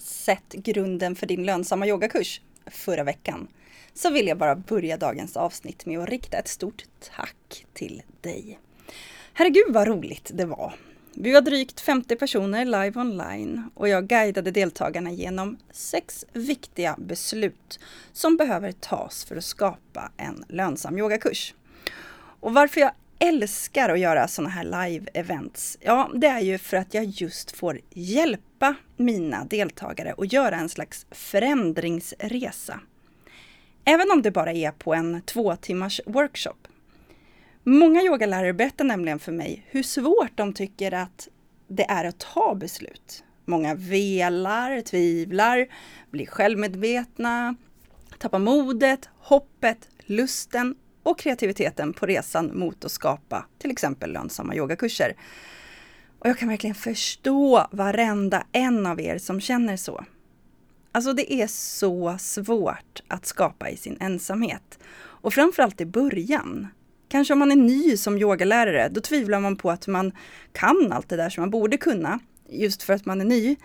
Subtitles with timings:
[0.00, 3.48] sett grunden för din lönsamma yogakurs förra veckan
[3.94, 6.84] så vill jag bara börja dagens avsnitt med att rikta ett stort
[7.16, 8.58] tack till dig.
[9.32, 10.74] Herregud vad roligt det var!
[11.14, 17.80] Vi var drygt 50 personer live online och jag guidade deltagarna genom sex viktiga beslut
[18.12, 21.54] som behöver tas för att skapa en lönsam yogakurs.
[22.40, 26.94] Och varför jag älskar att göra sådana här live-events, ja det är ju för att
[26.94, 32.80] jag just får hjälp hjälpa mina deltagare att göra en slags förändringsresa.
[33.84, 36.68] Även om det bara är på en två timmars workshop.
[37.62, 41.28] Många yogalärare berättar nämligen för mig hur svårt de tycker att
[41.68, 43.24] det är att ta beslut.
[43.44, 45.66] Många velar, tvivlar,
[46.10, 47.56] blir självmedvetna,
[48.18, 55.14] tappar modet, hoppet, lusten och kreativiteten på resan mot att skapa till exempel lönsamma yogakurser.
[56.20, 60.04] Och jag kan verkligen förstå varenda en av er som känner så.
[60.92, 64.78] Alltså det är så svårt att skapa i sin ensamhet.
[64.96, 66.68] Och framförallt i början.
[67.08, 70.12] Kanske om man är ny som yogalärare, då tvivlar man på att man
[70.52, 73.56] kan allt det där som man borde kunna, just för att man är ny.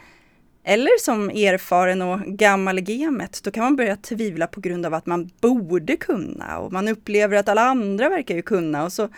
[0.64, 4.94] Eller som erfaren och gammal i gamet, då kan man börja tvivla på grund av
[4.94, 9.10] att man borde kunna och man upplever att alla andra verkar ju kunna och så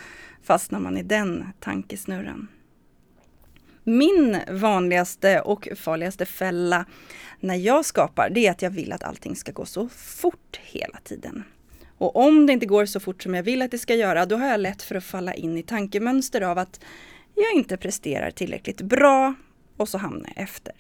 [0.44, 2.48] fastnar man i den tankesnurran.
[3.90, 6.86] Min vanligaste och farligaste fälla
[7.40, 10.98] när jag skapar, det är att jag vill att allting ska gå så fort hela
[11.04, 11.44] tiden.
[11.98, 14.36] Och om det inte går så fort som jag vill att det ska göra, då
[14.36, 16.80] har jag lätt för att falla in i tankemönster av att
[17.36, 19.34] jag inte presterar tillräckligt bra
[19.78, 20.74] och så hamnar jag efter.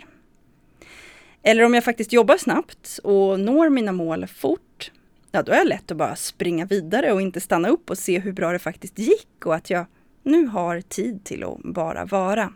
[1.44, 4.91] Eller om jag faktiskt jobbar snabbt och når mina mål fort,
[5.31, 8.19] ja då är det lätt att bara springa vidare och inte stanna upp och se
[8.19, 9.85] hur bra det faktiskt gick och att jag
[10.23, 12.53] nu har tid till att bara vara.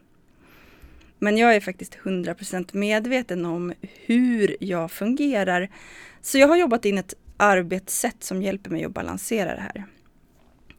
[1.24, 3.74] Men jag är faktiskt 100% medveten om
[4.06, 5.70] hur jag fungerar.
[6.22, 9.86] Så jag har jobbat in ett arbetssätt som hjälper mig att balansera det här.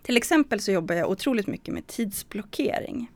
[0.02, 3.10] Till exempel så jobbar jag otroligt mycket med tidsblockering.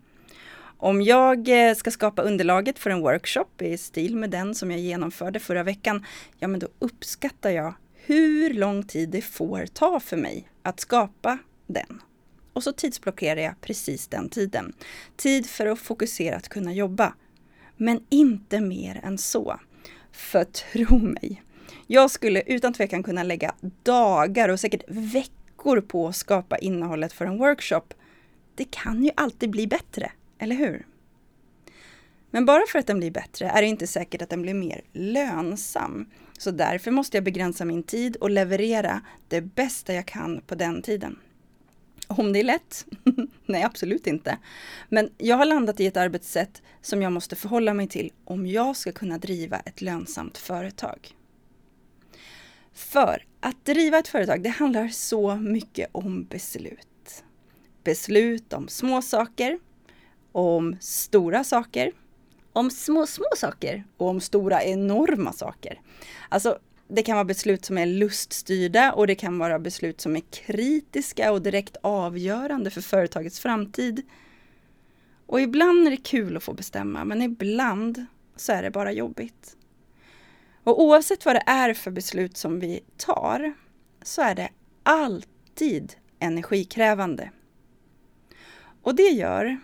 [0.77, 4.81] Om jag eh, ska skapa underlaget för en workshop i stil med den som jag
[4.81, 6.05] genomförde förra veckan,
[6.39, 11.39] ja men då uppskattar jag hur lång tid det får ta för mig att skapa
[11.67, 12.03] den.
[12.57, 14.73] Och så tidsblockerar jag precis den tiden.
[15.17, 17.15] Tid för att fokusera att kunna jobba.
[17.77, 19.61] Men inte mer än så.
[20.13, 21.43] För tro mig,
[21.87, 27.25] jag skulle utan tvekan kunna lägga dagar och säkert veckor på att skapa innehållet för
[27.27, 27.95] en workshop.
[28.55, 30.87] Det kan ju alltid bli bättre, eller hur?
[32.31, 34.81] Men bara för att den blir bättre är det inte säkert att den blir mer
[34.93, 36.11] lönsam.
[36.39, 40.83] Så därför måste jag begränsa min tid och leverera det bästa jag kan på den
[40.83, 41.19] tiden.
[42.07, 42.87] Om det är lätt?
[43.47, 44.39] Nej, absolut inte.
[44.89, 48.77] Men jag har landat i ett arbetssätt som jag måste förhålla mig till om jag
[48.77, 51.17] ska kunna driva ett lönsamt företag.
[52.73, 57.25] För att driva ett företag, det handlar så mycket om beslut.
[57.85, 59.59] Beslut om små saker,
[60.33, 61.93] om stora saker,
[62.53, 65.81] om små, små saker och om stora, enorma saker.
[66.29, 66.59] Alltså,
[66.89, 71.33] det kan vara beslut som är luststyrda och det kan vara beslut som är kritiska
[71.33, 74.03] och direkt avgörande för företagets framtid.
[75.27, 79.57] Och ibland är det kul att få bestämma, men ibland så är det bara jobbigt.
[80.65, 83.55] Och oavsett vad det är för beslut som vi tar
[84.03, 84.49] så är det
[84.83, 87.31] alltid energikrävande.
[88.83, 89.59] Och det gör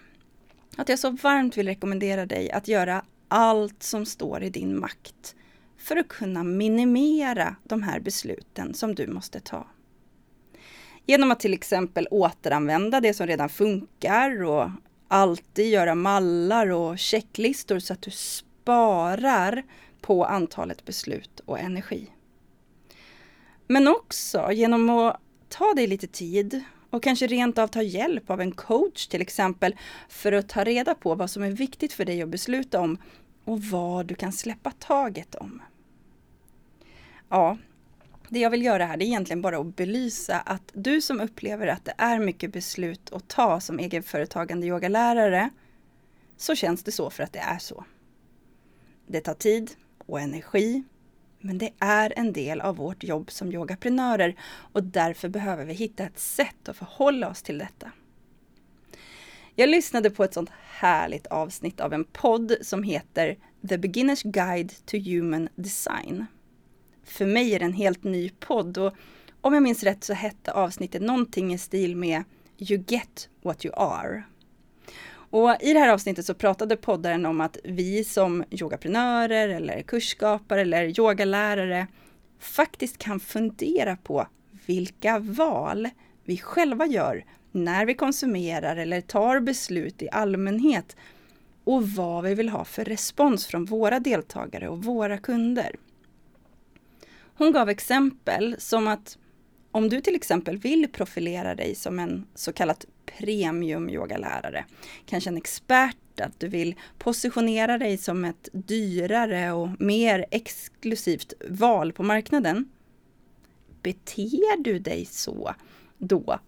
[0.77, 5.35] att jag så varmt vill rekommendera dig att göra allt som står i din makt
[5.82, 9.67] för att kunna minimera de här besluten som du måste ta.
[11.06, 14.70] Genom att till exempel återanvända det som redan funkar och
[15.08, 19.62] alltid göra mallar och checklistor så att du sparar
[20.00, 22.11] på antalet beslut och energi.
[23.67, 28.40] Men också genom att ta dig lite tid och kanske rent av ta hjälp av
[28.40, 29.76] en coach till exempel
[30.08, 32.99] för att ta reda på vad som är viktigt för dig att besluta om
[33.44, 35.62] och vad du kan släppa taget om.
[37.34, 37.58] Ja,
[38.29, 41.67] det jag vill göra här det är egentligen bara att belysa att du som upplever
[41.67, 45.50] att det är mycket beslut att ta som egenföretagande yogalärare
[46.37, 47.84] så känns det så för att det är så.
[49.06, 49.70] Det tar tid
[50.06, 50.82] och energi
[51.40, 54.37] Men det är en del av vårt jobb som yogaprenörer
[54.73, 57.90] och därför behöver vi hitta ett sätt att förhålla oss till detta.
[59.55, 63.37] Jag lyssnade på ett sånt härligt avsnitt av en podd som heter
[63.69, 66.26] The Beginner's Guide to Human Design.
[67.04, 68.93] För mig är det en helt ny podd och
[69.40, 72.25] om jag minns rätt så hette avsnittet någonting i stil med
[72.58, 74.22] You get what you are.
[75.12, 80.60] Och i det här avsnittet så pratade poddaren om att vi som yogaprenörer eller kursskapare
[80.60, 81.87] eller yogalärare
[82.38, 84.26] faktiskt kan fundera på
[84.66, 85.88] vilka val
[86.25, 90.96] vi själva gör när vi konsumerar eller tar beslut i allmänhet
[91.64, 95.76] och vad vi vill ha för respons från våra deltagare och våra kunder.
[97.34, 99.19] Hon gav exempel som att
[99.70, 104.64] om du till exempel vill profilera dig som en så kallad premium yogalärare,
[105.06, 111.93] kanske en expert, att du vill positionera dig som ett dyrare och mer exklusivt val
[111.93, 112.69] på marknaden.
[113.82, 115.55] Beter du dig så
[115.99, 116.38] då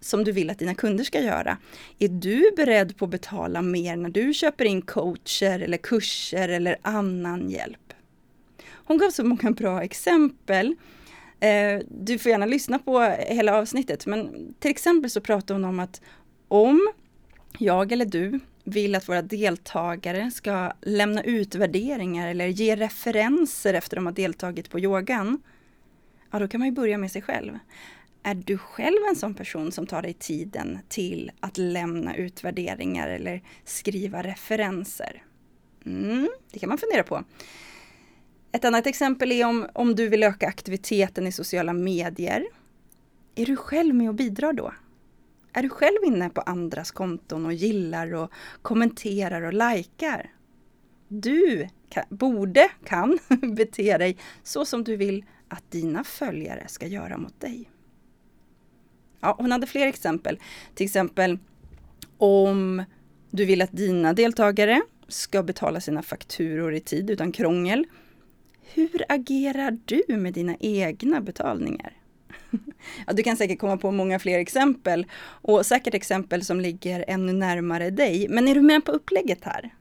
[0.00, 1.58] som du vill att dina kunder ska göra?
[1.98, 6.76] Är du beredd på att betala mer när du köper in coacher eller kurser eller
[6.82, 7.78] annan hjälp?
[8.92, 10.76] Hon gav så många bra exempel
[11.40, 15.80] eh, du får gärna lyssna på hela avsnittet, men till exempel så pratar hon om
[15.80, 16.00] att
[16.48, 16.92] om
[17.58, 23.96] jag eller du vill att våra deltagare ska lämna ut värderingar eller ge referenser efter
[23.96, 25.42] de har deltagit på yogan,
[26.30, 27.58] ja då kan man ju börja med sig själv.
[28.22, 33.08] Är du själv en sån person som tar dig tiden till att lämna ut värderingar
[33.08, 35.22] eller skriva referenser?
[35.86, 37.24] Mm, det kan man fundera på.
[38.52, 42.46] Ett annat exempel är om, om du vill öka aktiviteten i sociala medier.
[43.34, 44.72] Är du själv med och bidrar då?
[45.52, 48.32] Är du själv inne på andras konton och gillar och
[48.62, 50.30] kommenterar och likar?
[51.08, 53.18] Du kan, borde, kan
[53.56, 57.70] bete dig så som du vill att dina följare ska göra mot dig.
[59.20, 60.40] Ja, hon hade fler exempel.
[60.74, 61.38] Till exempel
[62.18, 62.84] om
[63.30, 67.86] du vill att dina deltagare ska betala sina fakturor i tid utan krångel
[68.74, 71.92] hur agerar du med dina egna betalningar?
[73.06, 77.32] Ja, du kan säkert komma på många fler exempel och säkert exempel som ligger ännu
[77.32, 78.26] närmare dig.
[78.28, 79.74] Men är du med på upplägget här?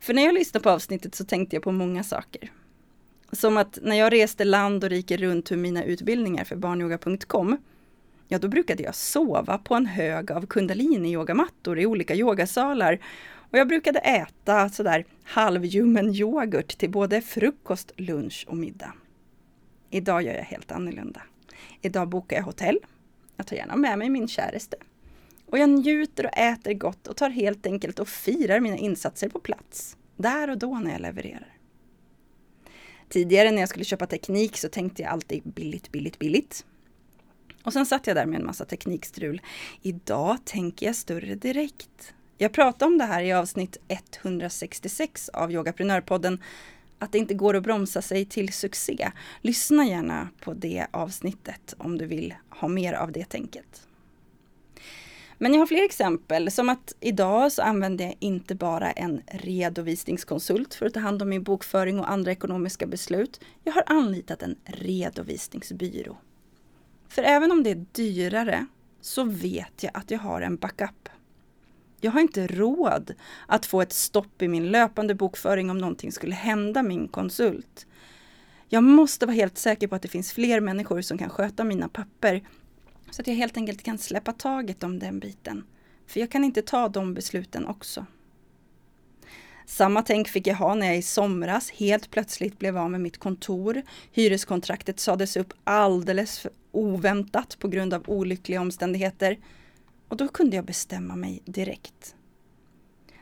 [0.00, 2.52] För när jag lyssnade på avsnittet så tänkte jag på många saker.
[3.32, 7.56] Som att när jag reste land och rike runt hur mina utbildningar för barnyoga.com,
[8.28, 12.98] ja då brukade jag sova på en hög av kundalini-yogamattor i olika yogasalar
[13.50, 18.92] och jag brukade äta sådär halvljummen yoghurt till både frukost, lunch och middag.
[19.90, 21.22] Idag gör jag helt annorlunda.
[21.82, 22.78] Idag bokar jag hotell.
[23.36, 24.76] Jag tar gärna med mig min käraste.
[25.46, 29.40] Och jag njuter och äter gott och tar helt enkelt och firar mina insatser på
[29.40, 29.96] plats.
[30.16, 31.56] Där och då när jag levererar.
[33.08, 36.64] Tidigare när jag skulle köpa teknik så tänkte jag alltid billigt, billigt, billigt.
[37.62, 39.40] Och sen satt jag där med en massa teknikstrul.
[39.82, 42.14] Idag tänker jag större direkt.
[42.42, 46.42] Jag pratade om det här i avsnitt 166 av Yogaprenörpodden,
[46.98, 49.10] att det inte går att bromsa sig till succé.
[49.40, 53.86] Lyssna gärna på det avsnittet om du vill ha mer av det tänket.
[55.38, 60.74] Men jag har fler exempel, som att idag så använder jag inte bara en redovisningskonsult
[60.74, 63.40] för att ta hand om min bokföring och andra ekonomiska beslut.
[63.64, 66.16] Jag har anlitat en redovisningsbyrå.
[67.08, 68.66] För även om det är dyrare
[69.00, 71.08] så vet jag att jag har en backup.
[72.00, 73.14] Jag har inte råd
[73.46, 77.86] att få ett stopp i min löpande bokföring om någonting skulle hända min konsult.
[78.68, 81.88] Jag måste vara helt säker på att det finns fler människor som kan sköta mina
[81.88, 82.42] papper
[83.10, 85.64] så att jag helt enkelt kan släppa taget om den biten.
[86.06, 88.06] För jag kan inte ta de besluten också.
[89.66, 93.18] Samma tänk fick jag ha när jag i somras helt plötsligt blev av med mitt
[93.18, 93.82] kontor.
[94.12, 99.38] Hyreskontraktet sades upp alldeles oväntat på grund av olyckliga omständigheter.
[100.10, 102.14] Och då kunde jag bestämma mig direkt.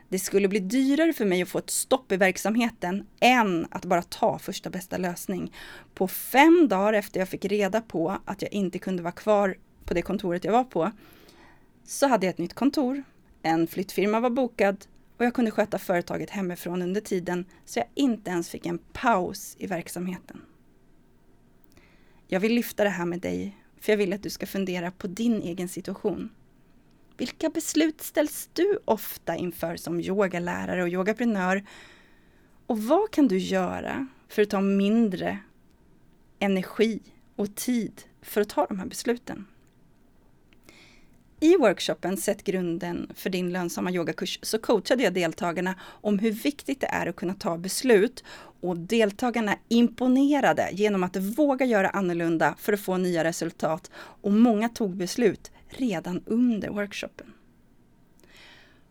[0.09, 4.03] Det skulle bli dyrare för mig att få ett stopp i verksamheten än att bara
[4.03, 5.53] ta första bästa lösning.
[5.95, 9.95] På fem dagar efter jag fick reda på att jag inte kunde vara kvar på
[9.95, 10.91] det kontoret jag var på,
[11.85, 13.03] så hade jag ett nytt kontor,
[13.43, 18.31] en flyttfirma var bokad och jag kunde sköta företaget hemifrån under tiden så jag inte
[18.31, 20.41] ens fick en paus i verksamheten.
[22.27, 25.07] Jag vill lyfta det här med dig, för jag vill att du ska fundera på
[25.07, 26.31] din egen situation.
[27.19, 31.65] Vilka beslut ställs du ofta inför som yogalärare och yogaprenör?
[32.67, 35.39] Och vad kan du göra för att ta mindre
[36.39, 37.01] energi
[37.37, 39.47] och tid för att ta de här besluten?
[41.41, 46.81] I workshopen Sätt grunden för din lönsamma yogakurs så coachade jag deltagarna om hur viktigt
[46.81, 48.25] det är att kunna ta beslut
[48.61, 54.69] och deltagarna imponerade genom att våga göra annorlunda för att få nya resultat och många
[54.69, 57.33] tog beslut redan under workshopen.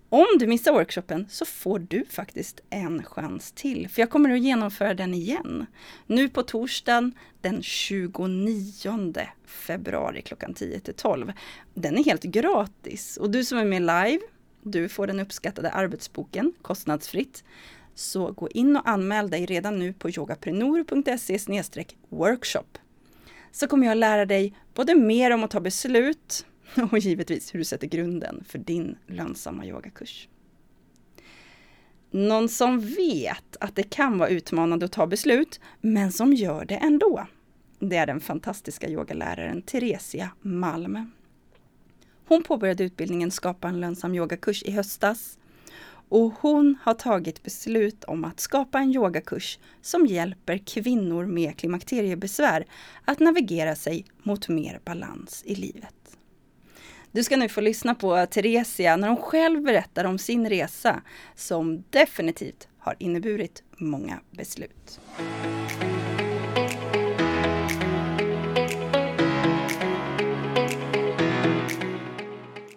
[0.09, 4.39] Om du missar workshopen så får du faktiskt en chans till, för jag kommer att
[4.39, 5.65] genomföra den igen.
[6.05, 9.13] Nu på torsdagen den 29
[9.45, 11.33] februari klockan 10 till 12.
[11.73, 14.19] Den är helt gratis och du som är med live,
[14.61, 17.43] du får den uppskattade arbetsboken kostnadsfritt.
[17.95, 21.39] Så gå in och anmäl dig redan nu på yogaprenor.se
[22.09, 22.77] workshop.
[23.51, 26.45] Så kommer jag lära dig både mer om att ta beslut,
[26.91, 30.27] och givetvis hur du sätter grunden för din lönsamma yogakurs.
[32.11, 36.75] Någon som vet att det kan vara utmanande att ta beslut, men som gör det
[36.75, 37.27] ändå.
[37.79, 41.11] Det är den fantastiska yogaläraren Theresia Malm.
[42.25, 45.37] Hon påbörjade utbildningen Skapa en lönsam yogakurs i höstas
[46.09, 52.65] och hon har tagit beslut om att skapa en yogakurs som hjälper kvinnor med klimakteriebesvär
[53.05, 55.96] att navigera sig mot mer balans i livet.
[57.17, 61.01] Du ska nu få lyssna på Theresia när hon själv berättar om sin resa
[61.35, 64.99] som definitivt har inneburit många beslut.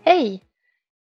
[0.04, 0.44] Hej!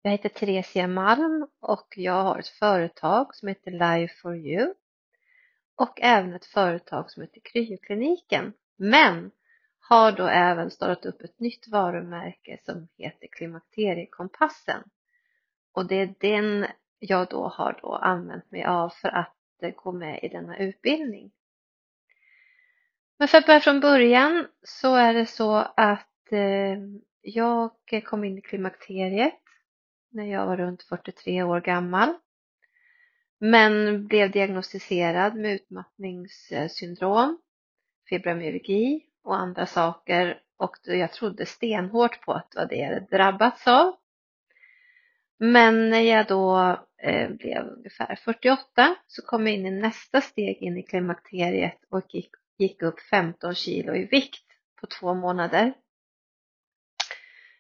[0.02, 4.74] Jag heter Theresia Malm och jag har ett företag som heter Life for you
[5.76, 8.54] och även ett företag som heter Kryokliniken.
[8.78, 9.32] Men
[9.90, 14.84] har då även startat upp ett nytt varumärke som heter Klimakteriekompassen.
[15.72, 16.66] Och det är den
[17.00, 21.32] jag då har då använt mig av för att eh, gå med i denna utbildning.
[23.20, 26.78] Men för att börja från början så är det så att eh,
[27.22, 27.72] jag
[28.06, 29.42] kom in i klimakteriet
[30.10, 32.14] när jag var runt 43 år gammal.
[33.40, 37.42] Men blev diagnostiserad med utmattningssyndrom,
[38.10, 43.18] fibromyalgi och andra saker och jag trodde stenhårt på att det var det jag hade
[43.18, 43.96] drabbats av.
[45.40, 50.58] Men när jag då eh, blev ungefär 48 så kom jag in i nästa steg
[50.58, 54.46] in i klimakteriet och gick, gick upp 15 kilo i vikt
[54.82, 55.74] på två månader.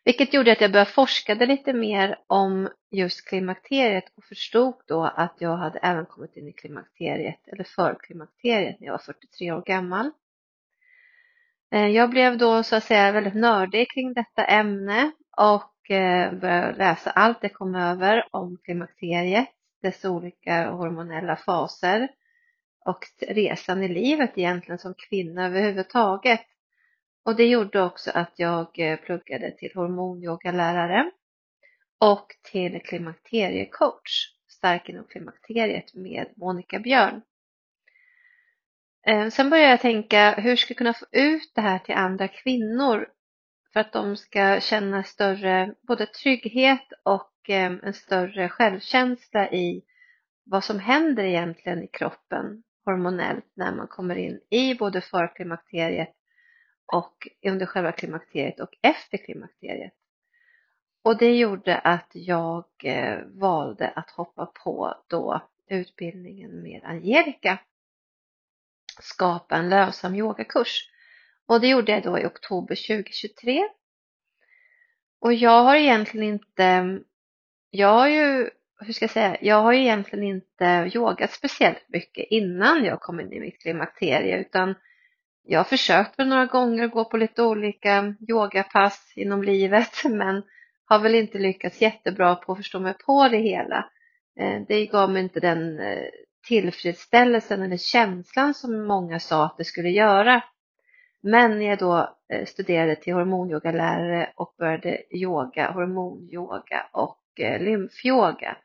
[0.05, 5.36] Vilket gjorde att jag började forska lite mer om just klimakteriet och förstod då att
[5.39, 10.12] jag hade även kommit in i klimakteriet eller förklimakteriet när jag var 43 år gammal.
[11.71, 16.77] Eh, jag blev då så att säga väldigt nördig kring detta ämne och eh, började
[16.77, 19.50] läsa allt jag kom över om klimakteriet,
[19.81, 22.09] dess olika hormonella faser
[22.86, 26.41] och resan i livet egentligen som kvinna överhuvudtaget.
[27.25, 31.12] Och det gjorde också att jag eh, pluggade till hormonyogalärare
[32.00, 37.21] och till klimakteriecoach, stark inom klimakteriet med Monica Björn.
[39.07, 42.27] Eh, sen började jag tänka hur ska jag kunna få ut det här till andra
[42.27, 43.07] kvinnor
[43.73, 49.83] för att de ska känna större både trygghet och eh, en större självkänsla i
[50.43, 56.15] vad som händer egentligen i kroppen hormonellt när man kommer in i både förklimakteriet
[56.93, 59.93] och under själva klimakteriet och efter klimakteriet.
[61.03, 67.59] Och det gjorde att jag eh, valde att hoppa på då utbildningen med Angelica
[69.00, 70.89] skapa en lönsam yogakurs.
[71.48, 73.68] Och det gjorde jag då i oktober 2023.
[75.20, 77.00] Och jag har egentligen inte,
[77.70, 78.50] jag har ju,
[78.80, 83.20] hur ska jag säga, jag har ju egentligen inte yogat speciellt mycket innan jag kom
[83.20, 84.75] in i mitt klimakterie utan
[85.44, 90.44] jag har försökt väl några gånger gå på lite olika yogapass inom livet men
[90.86, 93.89] har väl inte lyckats jättebra på att förstå mig på det hela.
[94.39, 96.08] Eh, det gav mig inte den eh,
[96.48, 100.44] tillfredsställelsen eller känslan som många sa att det skulle göra.
[101.22, 108.58] Men när jag då eh, studerade till hormonyogalärare och började yoga, hormonyoga och eh, lymfyoga,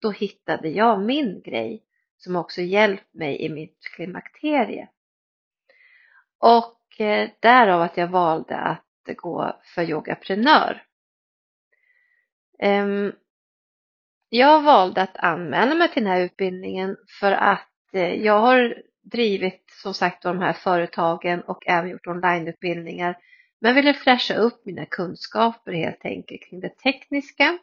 [0.00, 1.82] då hittade jag min grej
[2.16, 4.88] som också hjälpt mig i mitt klimakterie.
[6.38, 8.84] Och eh, därav att jag valde att
[9.16, 10.82] gå för yogaprenör.
[12.58, 13.12] Ehm,
[14.32, 19.64] jag valde att anmäla mig till den här utbildningen för att eh, jag har drivit
[19.82, 23.18] som sagt de här företagen och även gjort onlineutbildningar
[23.60, 27.58] men ville fräscha upp mina kunskaper helt enkelt kring det tekniska.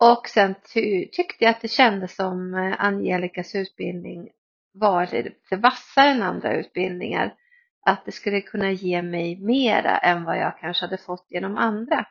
[0.00, 4.28] Och sen ty tyckte jag att det kändes som eh, Angelicas utbildning
[4.72, 7.34] var lite vassare än andra utbildningar.
[7.86, 12.06] Att det skulle kunna ge mig mera än vad jag kanske hade fått genom andra.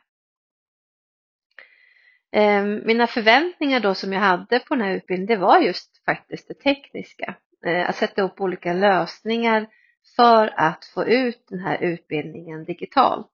[2.34, 6.48] Eh, mina förväntningar då som jag hade på den här utbildningen, det var just faktiskt
[6.48, 7.34] det tekniska.
[7.66, 9.66] Eh, att sätta upp olika lösningar
[10.16, 13.30] för att få ut den här utbildningen digitalt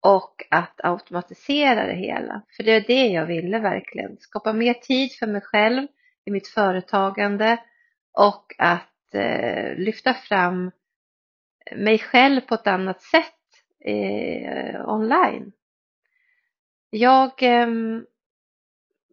[0.00, 2.42] och att automatisera det hela.
[2.56, 4.16] För det är det jag ville verkligen.
[4.20, 5.86] Skapa mer tid för mig själv
[6.24, 7.58] i mitt företagande
[8.12, 10.70] och att eh, lyfta fram
[11.76, 13.34] mig själv på ett annat sätt
[13.84, 15.52] eh, online.
[16.90, 17.66] Jag eh,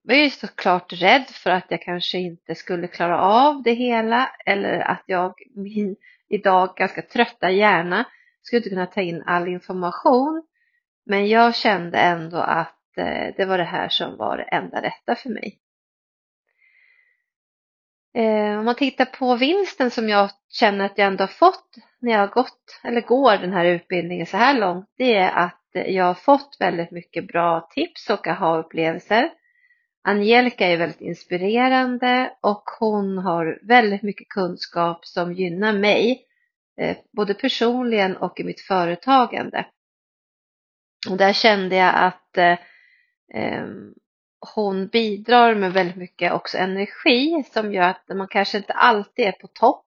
[0.08, 4.80] var ju såklart rädd för att jag kanske inte skulle klara av det hela eller
[4.80, 5.96] att jag, min
[6.30, 8.06] idag ganska trötta hjärna,
[8.42, 10.44] skulle inte kunna ta in all information.
[11.06, 15.16] Men jag kände ändå att eh, det var det här som var det enda rätta
[15.16, 15.60] för mig.
[18.14, 22.12] Eh, om man tittar på vinsten som jag känner att jag ändå har fått när
[22.12, 26.06] jag har gått eller går den här utbildningen så här långt, det är att jag
[26.06, 29.32] har fått väldigt mycket bra tips och aha-upplevelser.
[30.08, 36.26] Angelica är väldigt inspirerande och hon har väldigt mycket kunskap som gynnar mig,
[36.82, 39.66] eh, både personligen och i mitt företagande.
[41.10, 42.58] Och där kände jag att eh,
[43.34, 43.94] ehm,
[44.56, 49.32] hon bidrar med väldigt mycket också energi som gör att man kanske inte alltid är
[49.32, 49.86] på topp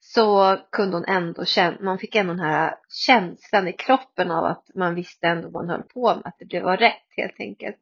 [0.00, 4.70] så kunde hon ändå känna, man fick ändå den här känslan i kroppen av att
[4.74, 7.78] man visste ändå vad man höll på med, att det var rätt helt enkelt.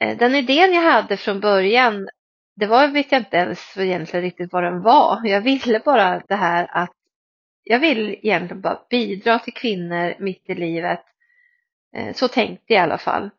[0.00, 2.08] Eh, den idén jag hade från början,
[2.56, 5.20] det var, vet jag inte ens egentligen riktigt vad den var.
[5.24, 6.92] Jag ville bara det här att
[7.64, 11.04] jag vill egentligen bara bidra till kvinnor mitt i livet.
[11.96, 13.30] Eh, så tänkte jag i alla fall.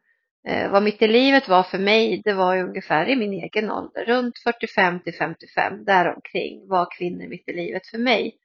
[0.48, 3.72] Eh, vad mitt i livet var för mig, det var ju ungefär i min egen
[3.72, 8.36] ålder, runt 45 till 55, däromkring var kvinnor mitt i livet för mig.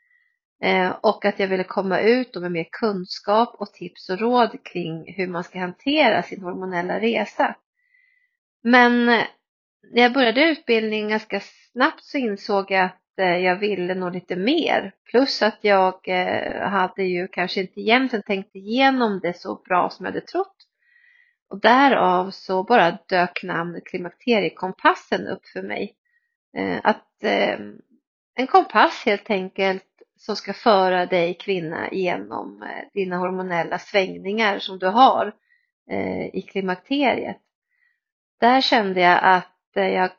[1.00, 5.26] Och att jag ville komma ut med mer kunskap och tips och råd kring hur
[5.26, 7.56] man ska hantera sin hormonella resa.
[8.64, 9.26] Men eh,
[9.92, 11.40] när jag började utbildningen ganska
[11.72, 14.92] snabbt så insåg jag att eh, jag ville nog lite mer.
[15.10, 20.06] Plus att jag eh, hade ju kanske inte egentligen tänkt igenom det så bra som
[20.06, 20.56] jag hade trott.
[21.48, 25.94] Och därav så bara dök namnet Klimakteriekompassen upp för mig.
[26.82, 27.24] Att
[28.34, 29.84] en kompass helt enkelt
[30.18, 35.34] som ska föra dig kvinna genom dina hormonella svängningar som du har
[36.32, 37.40] i klimakteriet
[38.40, 40.10] där kände jag att eh, jag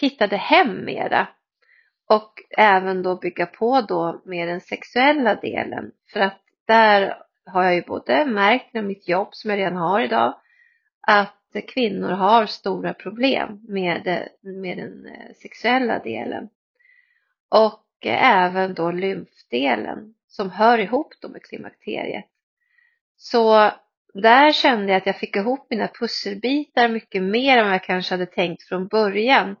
[0.00, 1.28] hittade hem mera.
[2.08, 5.92] Och även då bygga på då med den sexuella delen.
[6.12, 10.00] För att där har jag ju både märkt med mitt jobb som jag redan har
[10.00, 10.34] idag
[11.00, 16.48] att kvinnor har stora problem med, med den eh, sexuella delen.
[17.48, 22.24] Och eh, även då lymfdelen som hör ihop då med klimakteriet.
[23.16, 23.70] Så
[24.14, 28.14] där kände jag att jag fick ihop mina pusselbitar mycket mer än vad jag kanske
[28.14, 29.56] hade tänkt från början.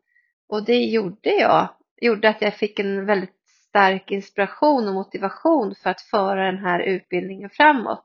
[0.48, 1.68] Och det gjorde jag.
[2.00, 3.34] Gjorde att jag fick en väldigt
[3.68, 8.04] stark inspiration och motivation för att föra den här utbildningen framåt.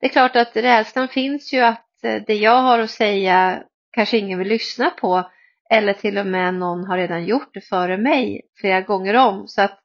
[0.00, 4.18] Det är klart att rädslan finns ju att eh, det jag har att säga kanske
[4.18, 5.30] ingen vill lyssna på
[5.70, 9.62] eller till och med någon har redan gjort det före mig flera gånger om så
[9.62, 9.80] att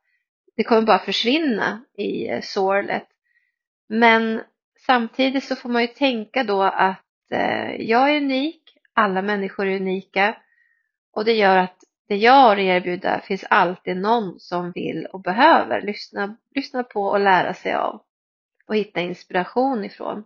[0.55, 3.07] det kommer bara försvinna i eh, sorlet.
[3.89, 4.41] Men
[4.85, 9.75] Samtidigt så får man ju tänka då att eh, jag är unik, alla människor är
[9.75, 10.37] unika
[11.13, 15.21] och det gör att det jag har att erbjuda finns alltid någon som vill och
[15.21, 18.01] behöver lyssna, lyssna på och lära sig av
[18.67, 20.23] och hitta inspiration ifrån.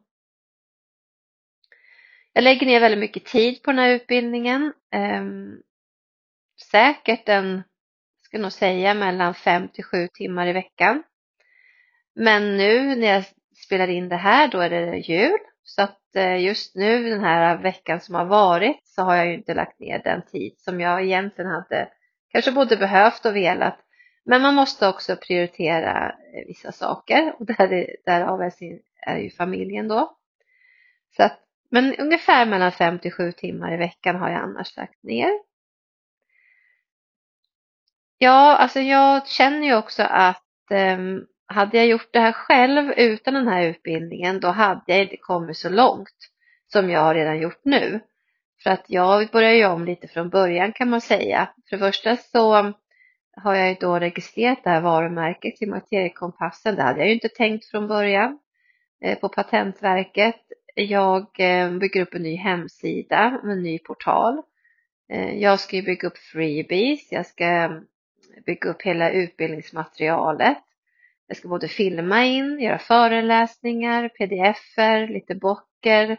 [2.34, 4.74] Jag lägger ner väldigt mycket tid på den här utbildningen.
[4.94, 5.26] Eh,
[6.72, 7.63] säkert en,
[8.24, 11.04] ska nog säga mellan 5 till 7 timmar i veckan.
[12.15, 13.24] Men nu när jag
[13.65, 15.39] spelar in det här, då är det jul.
[15.63, 19.34] Så att eh, just nu den här veckan som har varit så har jag ju
[19.34, 21.89] inte lagt ner den tid som jag egentligen hade
[22.32, 23.78] kanske både behövt och velat.
[24.25, 29.17] Men man måste också prioritera eh, vissa saker och där är, därav är, sin, är
[29.17, 30.17] ju familjen då.
[31.17, 31.39] Så att,
[31.71, 35.32] men ungefär mellan 5 till 7 timmar i veckan har jag annars lagt ner.
[38.17, 43.34] Ja, alltså jag känner ju också att um, hade jag gjort det här själv utan
[43.34, 46.31] den här utbildningen då hade jag inte kommit så långt
[46.67, 47.99] som jag har redan gjort nu.
[48.63, 51.49] För att jag börjar ju om lite från början kan man säga.
[51.69, 52.73] För det första så
[53.36, 56.75] har jag ju då registrerat det här varumärket Klimakteriekompassen.
[56.75, 58.39] Det hade jag ju inte tänkt från början
[59.01, 60.41] eh, på Patentverket.
[60.75, 64.41] Jag eh, bygger upp en ny hemsida en ny portal.
[65.10, 67.81] Eh, jag ska ju bygga upp freebies, jag ska
[68.45, 70.58] bygga upp hela utbildningsmaterialet.
[71.28, 76.18] Jag ska både filma in, göra föreläsningar, pdf-er, lite böcker,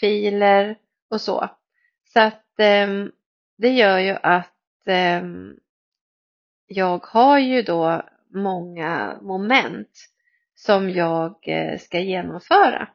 [0.00, 0.78] filer
[1.10, 1.50] och så.
[2.04, 2.88] Så att eh,
[3.58, 5.22] det gör ju att eh,
[6.66, 8.02] jag har ju då
[8.34, 9.90] många moment
[10.54, 12.88] som jag eh, ska genomföra.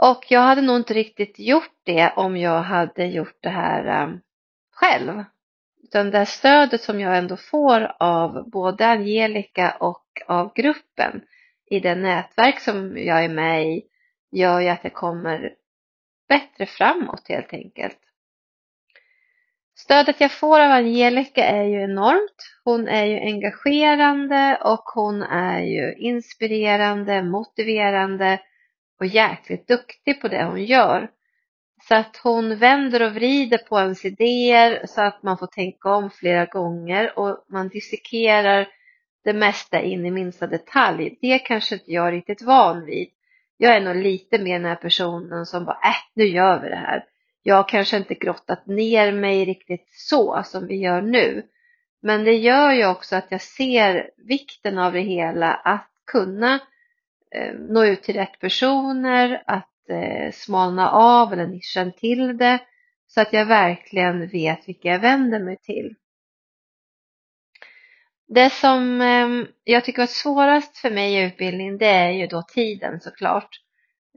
[0.00, 4.20] Och jag hade nog inte riktigt gjort det om jag hade gjort det här ehm,
[4.70, 5.24] själv.
[5.82, 11.22] Utan det här stödet som jag ändå får av både Angelica och av gruppen
[11.70, 13.82] i det nätverk som jag är med i
[14.30, 15.54] gör ju att jag kommer
[16.28, 17.98] bättre framåt helt enkelt.
[19.78, 22.36] Stödet jag får av Angelica är ju enormt.
[22.64, 28.40] Hon är ju engagerande och hon är ju inspirerande, motiverande
[29.00, 31.10] och jäkligt duktig på det hon gör.
[31.88, 36.10] Så att hon vänder och vrider på ens idéer så att man får tänka om
[36.10, 38.68] flera gånger och man dissekerar
[39.24, 41.18] det mesta in i minsta detalj.
[41.20, 43.08] Det kanske inte jag är riktigt van vid.
[43.56, 46.76] Jag är nog lite mer den här personen som bara, äh, nu gör vi det
[46.76, 47.04] här.
[47.42, 51.42] Jag har kanske inte grottat ner mig riktigt så som vi gör nu.
[52.02, 56.54] Men det gör ju också att jag ser vikten av det hela, att kunna
[57.34, 62.58] eh, nå ut till rätt personer, att eh, smalna av eller nischen till det
[63.06, 65.94] så att jag verkligen vet vilka jag vänder mig till.
[68.28, 72.42] Det som eh, jag tycker var svårast för mig i utbildningen det är ju då
[72.42, 73.60] tiden såklart.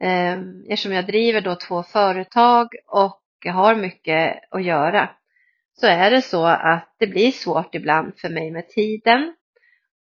[0.02, 5.10] Eh, eftersom jag driver då två företag och har mycket att göra
[5.74, 9.36] så är det så att det blir svårt ibland för mig med tiden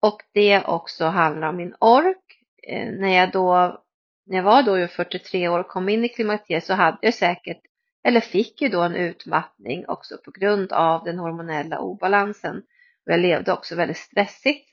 [0.02, 2.24] och det också handlar om min ork.
[2.68, 3.82] Eh, när jag då
[4.26, 7.62] när jag var då 43 år och kom in i klimakteriet så hade jag säkert,
[8.04, 12.58] eller fick ju då en utmattning också på grund av den hormonella obalansen.
[13.06, 14.70] Och jag levde också väldigt stressigt.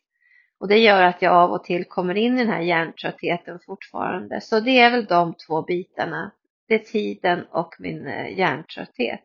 [0.58, 4.40] Och det gör att jag av och till kommer in i den här hjärntröttheten fortfarande.
[4.40, 6.30] Så det är väl de två bitarna.
[6.68, 9.20] Det är tiden och min eh, hjärntrötthet.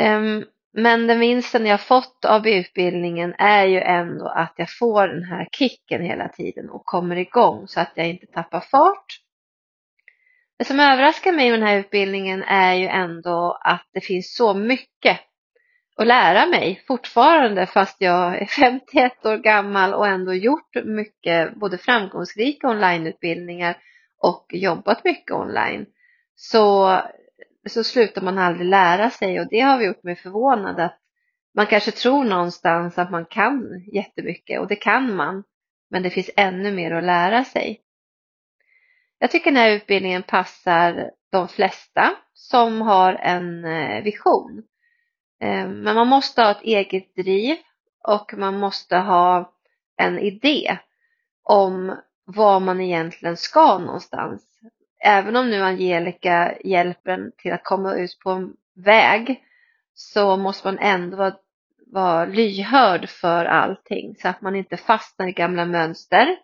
[0.00, 0.44] Um,
[0.78, 5.48] men den vinsten jag fått av utbildningen är ju ändå att jag får den här
[5.52, 9.06] kicken hela tiden och kommer igång så att jag inte tappar fart.
[10.58, 14.54] Det som överraskar mig med den här utbildningen är ju ändå att det finns så
[14.54, 15.20] mycket
[15.96, 21.78] att lära mig fortfarande fast jag är 51 år gammal och ändå gjort mycket både
[21.78, 23.76] framgångsrika onlineutbildningar
[24.22, 25.86] och jobbat mycket online.
[26.34, 26.98] Så
[27.70, 30.98] så slutar man aldrig lära sig och det har gjort mig förvånad att
[31.54, 35.44] man kanske tror någonstans att man kan jättemycket och det kan man,
[35.90, 37.80] men det finns ännu mer att lära sig.
[39.18, 44.62] Jag tycker den här utbildningen passar de flesta som har en eh, vision.
[45.40, 47.56] Eh, men man måste ha ett eget driv
[48.08, 49.52] och man måste ha
[49.96, 50.78] en idé
[51.42, 54.56] om var man egentligen ska någonstans
[55.00, 59.42] även om nu Angelica hjälper en till att komma ut på en väg
[59.94, 61.36] så måste man ändå vara,
[61.92, 66.36] vara lyhörd för allting så att man inte fastnar i gamla mönster.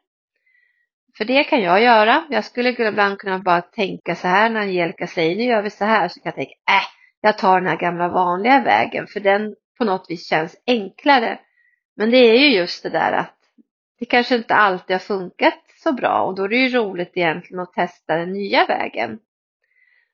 [1.17, 2.25] För det kan jag göra.
[2.31, 5.85] Jag skulle ibland kunna bara tänka så här när Angelica säger nu gör vi så
[5.85, 6.83] här så kan jag tänka äh,
[7.21, 11.41] jag tar den här gamla vanliga vägen för den på något vis känns enklare.
[11.97, 13.37] Men det är ju just det där att
[13.99, 17.61] det kanske inte alltid har funkat så bra och då är det ju roligt egentligen
[17.61, 19.19] att testa den nya vägen.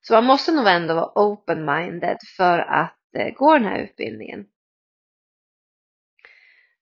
[0.01, 4.47] Så man måste nog ändå vara open-minded för att eh, gå den här utbildningen.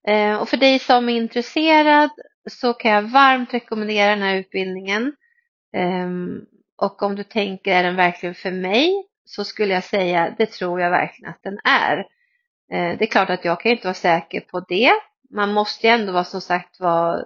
[0.09, 2.11] Eh, och för dig som är intresserad
[2.51, 5.17] så kan jag varmt rekommendera den här utbildningen.
[5.73, 6.47] Ehm,
[6.77, 9.07] och om du tänker, är den verkligen för mig?
[9.25, 11.99] Så skulle jag säga, det tror jag verkligen att den är.
[12.73, 14.93] Eh, det är klart att jag kan inte vara säker på det.
[15.31, 17.25] Man måste ju ändå vara som sagt vara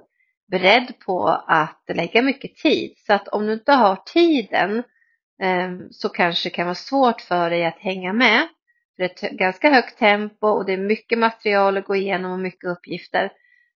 [0.51, 2.95] beredd på att lägga mycket tid.
[3.07, 4.83] Så att om du inte har tiden
[5.43, 8.49] ehm, så kanske det kan vara svårt för dig att hänga med.
[8.97, 12.39] Det är ett ganska högt tempo och det är mycket material att gå igenom och
[12.39, 13.33] mycket uppgifter.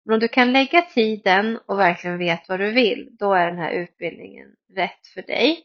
[0.06, 3.58] Men om du kan lägga tiden och verkligen vet vad du vill, då är den
[3.58, 5.64] här utbildningen rätt för dig.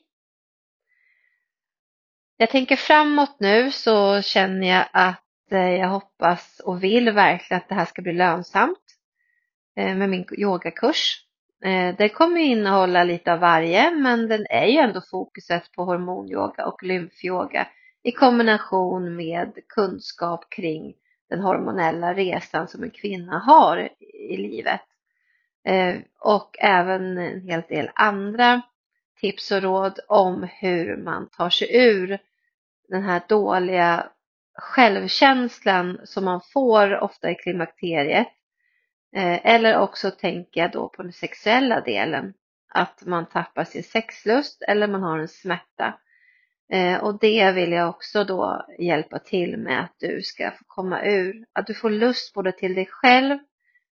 [2.37, 7.69] Jag tänker framåt nu så känner jag att eh, jag hoppas och vill verkligen att
[7.69, 8.96] det här ska bli lönsamt.
[9.77, 11.23] Eh, med min yogakurs.
[11.65, 16.67] Eh, det kommer innehålla lite av varje men den är ju ändå fokuset på hormonyoga
[16.67, 17.67] och lymfyoga
[18.03, 20.95] i kombination med kunskap kring
[21.31, 23.89] den hormonella resan som en kvinna har
[24.31, 24.81] i livet.
[25.65, 28.63] Eh, och även en hel del andra
[29.21, 32.19] tips och råd om hur man tar sig ur
[32.89, 34.07] den här dåliga
[34.55, 38.29] självkänslan som man får ofta i klimakteriet
[39.13, 42.35] Eh, eller också tänker jag då på den sexuella delen.
[42.69, 45.99] att man tappar sin sexlust eller man har en smärta.
[46.73, 51.05] Eh, och det vill jag också då hjälpa till med att du ska få komma
[51.05, 51.47] ur.
[51.53, 53.39] Att du får lust både till dig själv,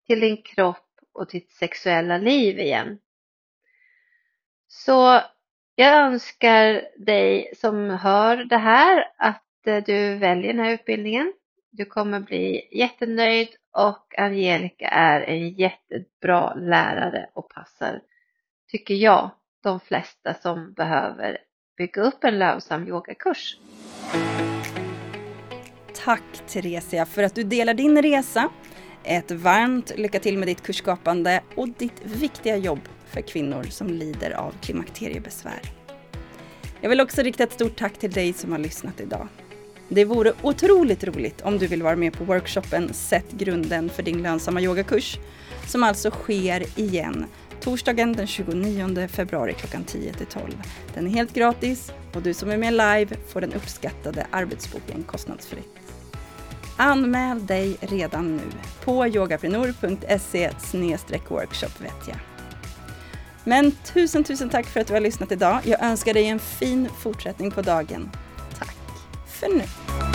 [0.06, 2.98] till din kropp och till ditt sexuella liv igen.
[4.68, 5.20] Så
[5.74, 11.32] jag önskar dig som hör det här att eh, du väljer den här utbildningen.
[11.74, 18.00] Du kommer bli jättenöjd och Angelica är en jättebra lärare och passar,
[18.70, 19.30] tycker jag,
[19.62, 21.38] de flesta som behöver
[21.76, 23.58] bygga upp en lönsam yogakurs.
[26.04, 28.50] Tack Theresia för att du delar din resa.
[29.04, 34.30] Ett varmt lycka till med ditt kursskapande och ditt viktiga jobb för kvinnor som lider
[34.30, 35.60] av klimakteriebesvär.
[36.80, 39.28] Jag vill också rikta ett stort tack till dig som har lyssnat idag.
[39.94, 44.22] Det vore otroligt roligt om du vill vara med på workshopen Sätt grunden för din
[44.22, 45.18] lönsamma yogakurs
[45.66, 47.26] som alltså sker igen
[47.60, 50.62] torsdagen den 29 februari klockan 10 till 12.
[50.94, 55.78] Den är helt gratis och du som är med live får den uppskattade arbetsboken kostnadsfritt.
[56.76, 58.42] Anmäl dig redan nu
[58.84, 60.50] på yogaprenor.se
[61.28, 62.16] workshop vet jag.
[63.44, 65.60] Men tusen, tusen tack för att du har lyssnat idag.
[65.64, 68.10] Jag önskar dig en fin fortsättning på dagen.
[69.42, 70.11] Tack för nu.